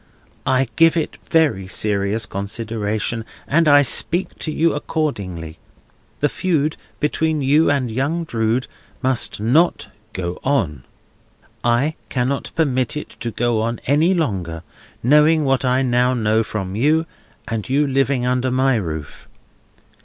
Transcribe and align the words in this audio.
I 0.47 0.67
give 0.77 0.97
it 0.97 1.19
very 1.29 1.67
serious 1.67 2.25
consideration, 2.25 3.23
and 3.47 3.67
I 3.67 3.83
speak 3.83 4.33
to 4.39 4.51
you 4.51 4.73
accordingly. 4.73 5.59
This 6.21 6.31
feud 6.31 6.75
between 6.99 7.43
you 7.43 7.69
and 7.69 7.91
young 7.91 8.23
Drood 8.23 8.65
must 9.03 9.39
not 9.39 9.89
go 10.13 10.39
on. 10.43 10.85
I 11.63 11.93
cannot 12.09 12.49
permit 12.55 12.97
it 12.97 13.09
to 13.19 13.29
go 13.29 13.61
on 13.61 13.79
any 13.85 14.15
longer, 14.15 14.63
knowing 15.03 15.45
what 15.45 15.63
I 15.63 15.83
now 15.83 16.15
know 16.15 16.41
from 16.43 16.75
you, 16.75 17.05
and 17.47 17.69
you 17.69 17.85
living 17.85 18.25
under 18.25 18.49
my 18.49 18.77
roof. 18.77 19.27